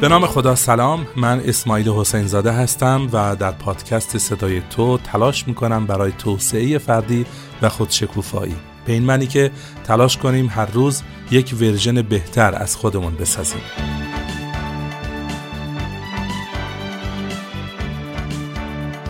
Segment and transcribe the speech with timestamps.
[0.00, 1.06] به نام خدا سلام.
[1.16, 7.26] من اسماعیل حسین زاده هستم و در پادکست صدای تو تلاش می‌کنم برای توسعه فردی
[7.62, 8.56] و خودشکوفایی.
[8.86, 9.50] به این معنی که
[9.84, 13.60] تلاش کنیم هر روز یک ورژن بهتر از خودمون بسازیم.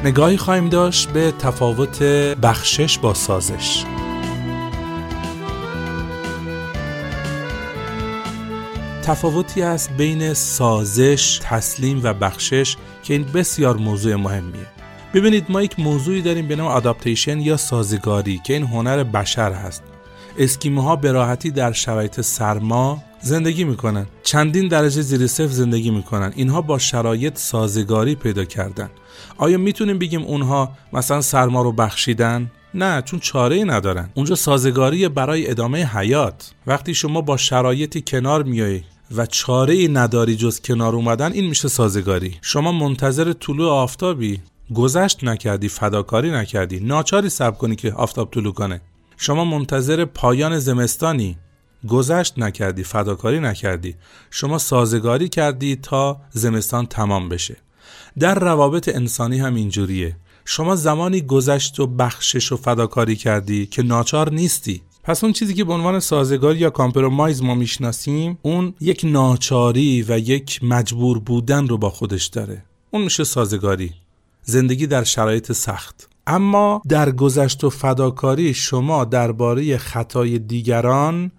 [0.05, 2.03] نگاهی خواهیم داشت به تفاوت
[2.43, 3.85] بخشش با سازش.
[9.03, 14.67] تفاوتی است بین سازش، تسلیم و بخشش که این بسیار موضوع مهمیه.
[15.15, 19.83] ببینید ما یک موضوعی داریم به نام آداپتیشن یا سازگاری که این هنر بشر هست.
[20.39, 24.07] اسکیمه ها به راحتی در شرایط سرما زندگی می‌کنن.
[24.23, 26.33] چندین درجه زیر صفر زندگی می‌کنن.
[26.37, 28.91] اینها با شرایط سازگاری پیدا کردن.
[29.37, 34.11] آیا می‌تونیم بگیم اونها مثلا سرما رو بخشیدن؟ نه چون چاره ای ندارن.
[34.15, 36.51] اونجا سازگاری برای ادامه حیات.
[36.67, 38.85] وقتی شما با شرایطی کنار میایی
[39.17, 42.39] و چاره ای نداری جز کنار اومدن این میشه سازگاری.
[42.43, 44.41] شما منتظر طلوع آفتابی
[44.75, 46.81] گذشت نکردی فداکاری نکردی.
[46.81, 48.81] ناچاری صبر کنی که آفتاب طلوع کنه.
[49.17, 51.39] شما منتظر پایان زمستانی
[51.89, 53.95] گذشت نکردی فداکاری نکردی.
[54.31, 57.57] شما سازگاری کردی تا زمستان تمام بشه.
[58.19, 60.17] در روابط انسانی هم اینجوریه.
[60.53, 64.83] شما زمانی گذشت و بخشش و فداکاری کردی که ناچار نیستی.
[65.05, 70.19] پس اون چیزی که به عنوان سازگاری یا compromise ما می‌شناسیم اون یک ناچاری و
[70.19, 72.65] یک مجبور بودن رو با خودش داره.
[72.91, 73.93] اون میشه سازگاری.
[74.43, 76.09] زندگی در شرایط سخت.
[76.27, 81.31] اما در گذشت و فداکاری شما درباره خطای دیگران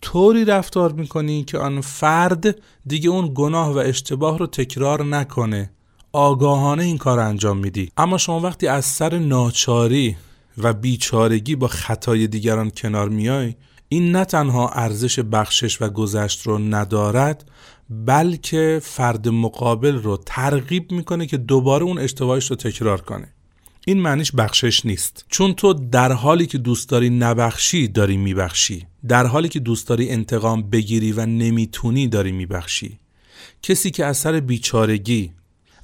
[0.00, 5.70] طوری رفتار می‌کنی که آن فرد دیگه اون گناه و اشتباه رو تکرار نکنه.
[6.16, 7.90] آگاهانه این کار انجام میدی.
[7.96, 10.16] اما شما وقتی از سر ناچاری
[10.58, 13.54] و بیچارگی با خطای دیگران کنار میای
[13.88, 17.50] این نه تنها ارزش بخشش و گذشت رو ندارد
[17.90, 23.28] بلکه فرد مقابل رو ترغیب می‌کنه که دوباره اون اشتباهش رو تکرار کنه.
[23.86, 25.24] این معنیش بخشش نیست.
[25.28, 28.86] چون تو در حالی که دوست داری نبخشی داری میبخشی.
[29.08, 32.98] در حالی که دوست داری انتقام بگیری و نمی‌تونی داری میبخشی.
[33.62, 35.32] کسی که اثر بیچارگی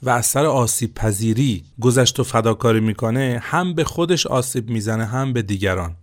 [0.02, 5.42] و اثر آسیب پذیری گذشت و فداکاری می‌کنه هم به خودش آسیب می‌زنه هم به
[5.42, 5.96] دیگران.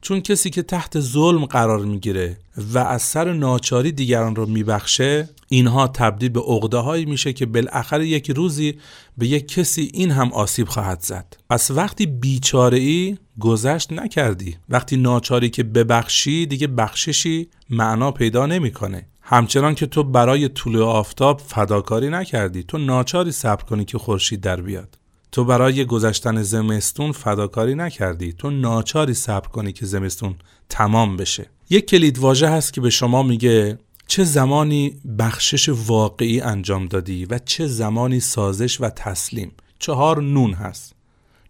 [0.00, 2.36] چون کسی که تحت ظلم قرار می‌گیره
[2.74, 8.30] و اثر ناچاری دیگران رو میبخشه اینها تبدیل به عقده هایی میشه که بالاخره یک
[8.30, 8.74] روزی
[9.18, 11.36] به یک کسی این هم آسیب خواهد زد.
[11.50, 19.06] پس وقتی بیچاره ای گذشت نکردی وقتی ناچاری که ببخشی دیگه بخششی معنا پیدا نمی‌کنه.
[19.28, 24.60] همچنان که تو برای طلوع آفتاب فداکاری نکردی تو ناچاری صبر کنی که خورشید در
[24.60, 24.98] بیاد.
[25.32, 30.34] تو برای گذشتن زمستون فداکاری نکردی تو ناچاری صبر کنی که زمستون
[30.68, 31.46] تمام بشه.
[31.70, 37.38] یک کلید واژه هست که به شما میگه چه زمانی بخشش واقعی انجام دادی و
[37.38, 39.52] چه زمانی سازش و تسلیم.
[39.78, 40.94] چهار نون هست.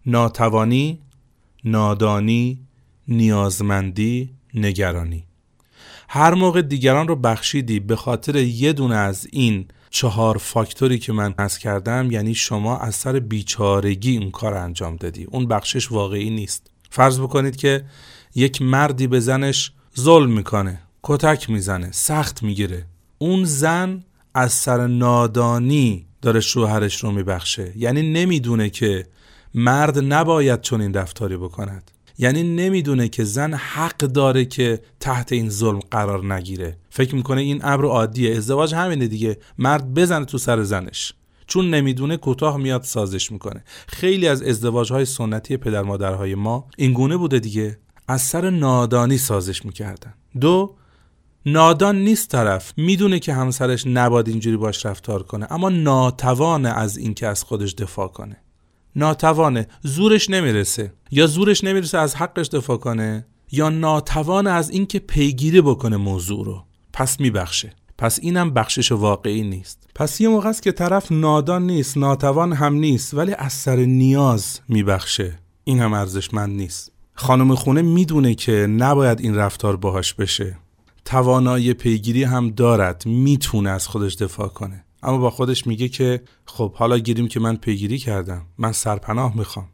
[0.05, 0.99] ناتوانی
[1.63, 2.59] نادانی
[3.07, 5.27] نیازمندی نگرانی.
[6.09, 11.33] هر موقع دیگران رو بخشیدی به خاطر یه دونه از این چهار فاکتوری که من
[11.37, 15.23] از کردم یعنی شما از سر بیچارگی اون کار انجام دادی.
[15.23, 16.71] اون بخشش واقعی نیست.
[16.89, 17.85] فرض بکنید که
[18.35, 22.85] یک مردی به زنش ظلم می‌کنه کتک می‌زنه سخت می‌گیره.
[23.17, 24.03] اون زن
[24.33, 27.73] از سر نادانی داره شوهرش رو میبخشه.
[27.75, 29.07] یعنی نمی‌دونه که
[29.53, 31.91] مرد نباید چون این رفتاری بکند.
[32.17, 36.77] یعنی نمی‌دونه که زن حق داره که تحت این ظلم قرار نگیره.
[36.89, 38.37] فکر می‌کنه این امر عادیه.
[38.37, 39.37] ازدواج همینه دیگه.
[39.57, 41.13] مرد بزنه تو سر زنش.
[41.47, 43.63] چون نمی‌دونه کوتاه میاد سازش می‌کنه.
[43.87, 47.77] خیلی از ازدواج های سنتی پدر مادرهای ما اینگونه بوده دیگه.
[48.07, 50.13] از سر نادانی سازش می‌کردن.
[50.41, 50.75] دو
[51.45, 52.73] نادان نیست طرف.
[52.77, 58.07] می‌دونه که همسرش نباید اینجوری باش رفتار کنه اما ناتوانه از اینکه از خودش دفاع
[58.07, 58.37] کنه.
[58.97, 60.93] ناتوانه زورش نمی‌رسه.
[61.11, 66.63] یا زورش نمی‌رسه از حقش دفاع کنه یا ناتوان از اینکه پیگیری بکنه موضوع رو.
[66.93, 67.73] پس میبخشه.
[67.97, 69.89] پس اینم بخشش واقعی نیست.
[69.95, 74.59] پس یه موقع است که طرف نادان نیست ناتوان هم نیست ولی از سر نیاز
[74.69, 75.39] میبخشه.
[75.63, 76.91] این هم ارزشمند نیست.
[77.13, 80.57] خانم خونه می‌دونه که نباید این رفتار باهاش بشه.
[81.05, 84.83] توانایی پیگیری هم دارد می‌تونه از خودش دفاع کنه.
[85.03, 88.41] اما با خودش میگه که خب حالا گیریم که من پیگیری کردم.
[88.57, 89.67] من سرپناه می‌خوام.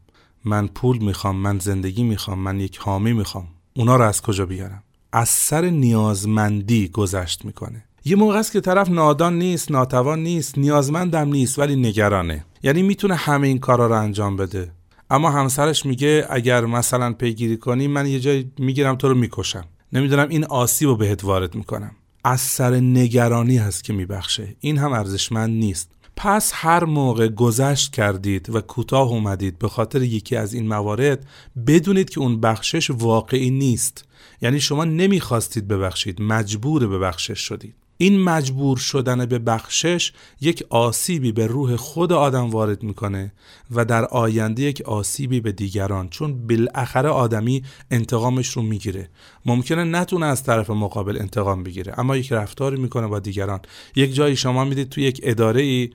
[0.45, 1.35] من پول می‌خوام.
[1.35, 2.39] من زندگی می‌خوام.
[2.39, 3.47] من یک حامی می‌خوام.
[3.75, 7.83] اونا رو از کجا بیارم؟ از سر نیازمندی گذشت می‌کنه.
[8.05, 12.45] یه موقع است که طرف نادان نیست ناتوان نیست نیازمندم نیست ولی نگرانه.
[12.63, 14.71] یعنی می‌تونه همه این کارا رو انجام بده.
[15.09, 19.65] اما همسرش میگه اگر مثلا پیگیری کنی من یه جای می‌گیرم تو رو می‌کشم.
[19.93, 21.91] نمی‌دونم این آسیب رو بهت وارد می‌کنم.
[22.23, 24.55] از سر نگرانی هست که میبخشه.
[24.59, 25.89] این هم ارزشمند نیست.
[26.15, 31.27] پس هر موقع گذشت کردید و کوتاه اومدید به خاطر یکی از این موارد
[31.67, 34.05] بدونید که اون بخشش واقعی نیست.
[34.41, 37.75] یعنی شما نمی‌خواستید ببخشید مجبور به بخشش شدید.
[38.03, 40.11] این مجبور شدن به بخشش
[40.41, 43.33] یک آسیبی به روح خود آدم وارد می‌کنه
[43.71, 49.09] و در آینده یک آسیبی به دیگران چون بالاخره آدمی انتقامش رو می‌گیره.
[49.45, 53.59] ممکنه نتونه از طرف مقابل انتقام بگیره اما یک رفتاری می‌کنه با دیگران.
[53.95, 55.89] یک جایی شما می‌دید تو یک اداره ای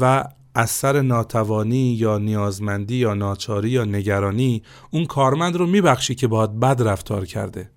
[0.00, 0.24] و
[0.54, 6.60] از سر ناتوانی یا نیازمندی یا ناچاری یا نگرانی اون کارمند رو میبخشی که باید
[6.60, 7.70] بد رفتار کرده.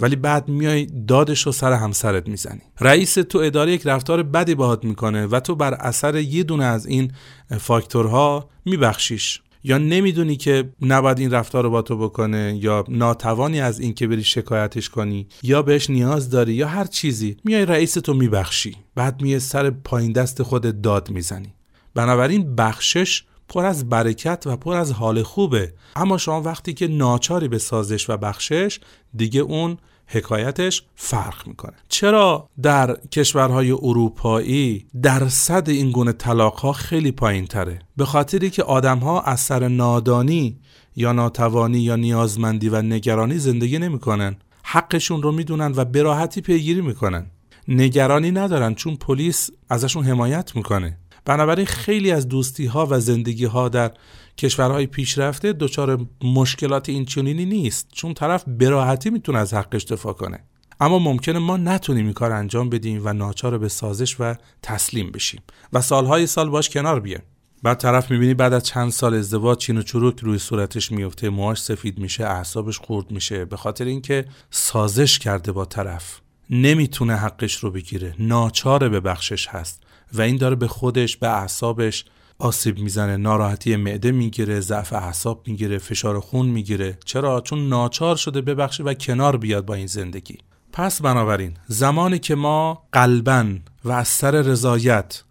[0.00, 2.60] ولی بعد میای دادش رو سر همسرت می‌زنی.
[2.80, 6.86] رئیس تو اداره یک رفتار بدی باهات می‌کنه و تو بر اثر یه دونه از
[6.86, 7.12] این
[7.58, 9.40] فاکتورها میبخشیش.
[9.64, 14.06] یا نمی‌دونی که نباید این رفتار رو با تو بکنه یا ناتوانی از این که
[14.06, 17.36] بری شکایتش کنی یا بهش نیاز داری یا هر چیزی.
[17.44, 18.76] میای رئیس تو میبخشی.
[18.94, 21.54] بعد میای سر پایین دست خود داد می‌زنی.
[21.94, 25.72] بنابراین بخشش پر از برکت و پر از حال خوبه.
[25.96, 28.80] اما شما وقتی که ناچاری به سازش و بخشش
[29.16, 31.74] دیگه اون حکایتش فرق می‌کنه.
[31.88, 38.98] چرا در کشورهای اروپایی درصد این گونه طلاق خیلی پایین تره به خاطری که آدم
[38.98, 40.58] ها از سر نادانی
[40.96, 44.36] یا ناتوانی یا نیازمندی و نگرانی زندگی نمی‌کنن.
[44.62, 47.26] حقشون رو می‌دونن و به راحتی پیگیری می‌کنن.
[47.68, 50.98] نگرانی ندارن چون پلیس ازشون حمایت می‌کنه.
[51.24, 53.92] بنابراین خیلی از دوستی ها و زندگی ها در
[54.38, 60.44] کشورهای پیشرفته دچار مشکلات این چنینی نیست چون طرف براحتی می‌تونه از حقش دفاع کنه.
[60.80, 65.42] اما ممکنه ما نتونیم این کار انجام بدیم و ناچار به سازش و تسلیم بشیم.
[65.72, 67.22] و سالهای سال باش کنار بیایم.
[67.62, 71.62] بعد طرف می‌بینی بعد از چند سال ازدواج چین و چروک روی صورتش میفته موهاش
[71.62, 76.20] سفید میشه اعصابش خورد میشه به خاطر اینکه سازش کرده با طرف.
[76.50, 78.14] نمی‌تونه حقش رو بگیره.
[78.18, 79.82] ناچار به بخشش هست.
[80.12, 82.04] و این داره به خودش به اعصابش
[82.38, 83.16] آسیب می‌زنه.
[83.16, 86.98] ناراحتی معده می‌گیره ضعف اعصاب می‌گیره فشار خون می‌گیره.
[87.04, 90.38] چرا؟ چون ناچار شده ببخشه و کنار بیاد با این زندگی.
[90.72, 93.46] پس بنابراین زمانی که ما قلبا
[93.84, 95.22] و از سر رضایت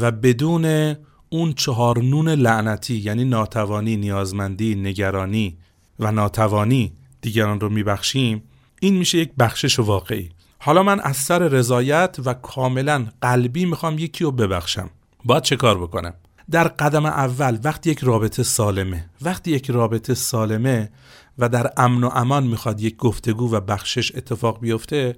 [0.00, 0.96] و بدون
[1.28, 5.58] اون چهار نون لعنتی یعنی ناتوانی نیازمندی نگرانی
[5.98, 8.42] و ناتوانی دیگران رو میبخشیم
[8.80, 10.30] این میشه یک بخشش واقعی.
[10.58, 14.90] حالا من از سر رضایت و کاملا قلبی می‌خوام یکی رو ببخشم.
[15.24, 16.14] باید چه کار بکنم؟
[16.50, 19.10] در قدم اول وقتی یک رابطه سالمه.
[19.22, 20.90] وقتی یک رابطه سالمه
[21.38, 25.16] و در امن و امان می‌خواد یک گفتگو و بخشش اتفاق بیفته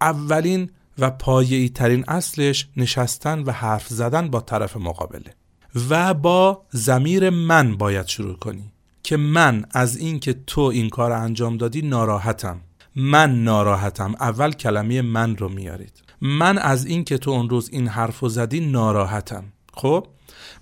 [0.00, 5.34] اولین و پایه‌ای ترین اصلش نشستن و حرف زدن با طرف مقابله.
[5.90, 8.72] و با زمیر من باید شروع کنی
[9.02, 12.60] که من از اینکه تو این کار انجام دادی ناراحتم.
[12.96, 14.14] من ناراحتم.
[14.20, 16.02] اول کلمه من رو میارید.
[16.20, 19.44] من از اینکه تو اون روز این حرف رو زدی ناراحتم.
[19.74, 20.06] خب؟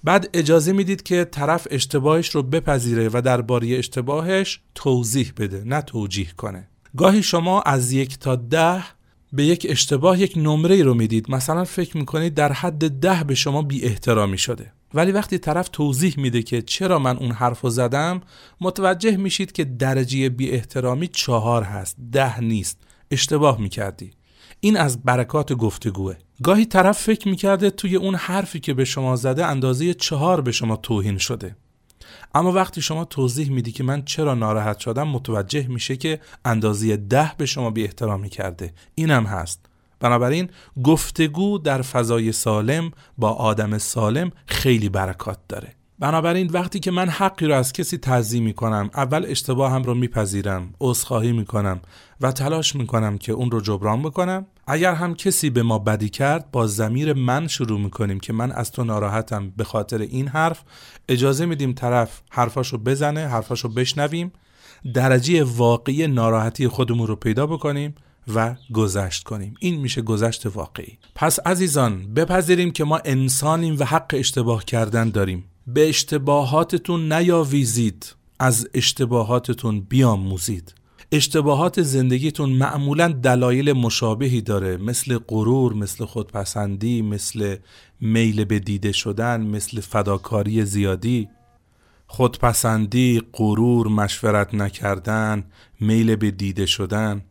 [0.05, 6.29] بعد اجازه می‌دید که طرف اشتباهش رو بپذیره و درباره اشتباهش توضیح بده نه توجیه
[6.37, 6.69] کنه.
[6.97, 8.85] گاهی شما از یک تا ده
[9.33, 11.31] به یک اشتباه یک نمره رو می‌دید.
[11.31, 14.73] مثلا فکر می‌کنید در حد ده به شما بی احترامی شده.
[14.94, 18.20] ولی وقتی طرف توضیح میده که چرا من اون حرف زدم
[18.61, 22.79] متوجه میشید که درجه بی احترامی چهار هست ده نیست.
[23.10, 24.10] اشتباه می‌کردی.
[24.60, 26.17] این از برکات گفتگوه.
[26.43, 30.77] گاهی طرف فکر می‌کرده توی اون حرفی که به شما زده اندازه چهار به شما
[30.77, 31.56] توهین شده.
[32.34, 37.32] اما وقتی شما توضیح میدی که من چرا ناراحت شدم متوجه میشه که اندازه ده
[37.39, 38.72] به شما بی احترامی کرده.
[38.94, 39.67] اینم هست.
[40.05, 40.49] بنابراین
[40.84, 45.73] گفتگو در فضای سالم با آدم سالم خیلی برکات داره.
[45.99, 50.75] بنابراین وقتی که من حقی رو از کسی تعظیم می کنم اول اشتباهم رو میپذیرم
[50.81, 51.81] عذرخواهی می کنم
[52.20, 54.46] و تلاش می کنم که اون رو جبران بکنم.
[54.67, 58.53] اگر هم کسی به ما بدی کرد با زمیر من شروع می کنیم که من
[58.53, 60.63] از تو ناراحتم به خاطر این حرف
[61.08, 64.32] اجازه میدیم طرف حرفاشو بزنه حرفاشو بشنویم
[64.94, 67.94] درجه واقعی ناراحتی خودمون رو پیدا بکنیم
[68.35, 69.55] و گذشت کنیم.
[69.61, 70.99] این میشه گذشت واقعی.
[71.15, 75.45] پس عزیزان بپذیریم که ما انسانیم و حق اشتباه کردن داریم.
[75.67, 78.15] به اشتباهاتتون نیاویزید.
[78.39, 80.75] از اشتباهاتتون بیاموزید.
[81.13, 84.77] اشتباهات زندگیتون معمولا دلایل مشابهی داره.
[84.77, 87.57] مثل غرور مثل خودپسندی مثل
[88.01, 91.29] میل به دیده شدن مثل فداکاری زیادی.
[92.07, 95.45] خودپسندی غرور مشورت نکردن
[95.81, 97.23] میل به دیده شدن.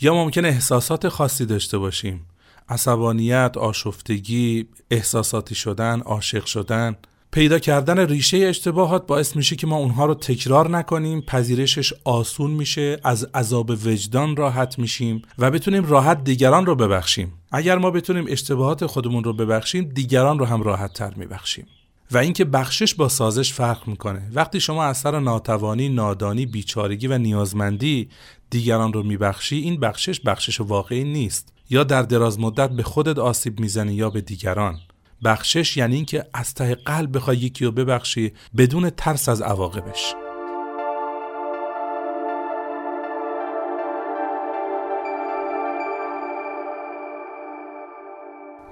[0.00, 2.26] یا ممکن احساسات خاصی داشته باشیم؟
[2.68, 6.96] عصبانیت، آشفتگی، احساساتی شدن، عاشق شدن.
[7.30, 13.00] پیدا کردن ریشه اشتباهات باعث میشه که ما اونها رو تکرار نکنیم پذیرشش آسون میشه
[13.04, 17.32] از عذاب وجدان راحت میشیم و بتونیم راحت دیگران رو ببخشیم.
[17.52, 21.66] اگر ما بتونیم اشتباهات خودمون رو ببخشیم دیگران رو هم راحت تر میبخشیم.
[22.10, 24.30] و اینکه بخشش با سازش فرق می‌کنه.
[24.32, 28.08] وقتی شما اثر ناتوانی نادانی بیچارگی و نیازمندی
[28.50, 31.52] دیگران رو میبخشی این بخشش بخشش واقعی نیست.
[31.70, 34.78] یا در دراز مدت به خودت آسیب می‌زنی یا به دیگران.
[35.24, 40.14] بخشش یعنی اینکه از ته قلب بخوای یکی رو ببخشی بدون ترس از عواقبش.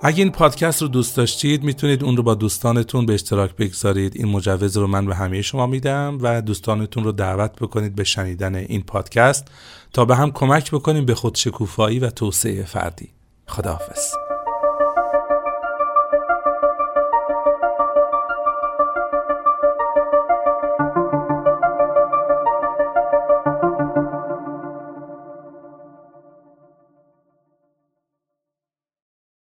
[0.03, 4.17] اگه این پادکست رو دوست داشتید می‌تونید اون رو با دوستانتون به اشتراک بگذارید.
[4.17, 8.55] این مجوز رو من به همه شما میدم و دوستانتون رو دعوت بکنید به شنیدن
[8.55, 9.49] این پادکست
[9.93, 13.09] تا به هم کمک بکنیم به خودشکوفایی و توسعه فردی.
[13.47, 14.24] خداحافظ.